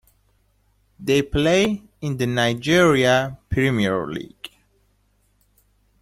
[0.99, 4.49] They play in the Nigeria Premier League.